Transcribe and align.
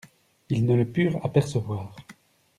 Ils 0.49 0.65
ne 0.65 0.75
le 0.77 0.85
purent 0.85 1.23
apercevoir. 1.23 1.93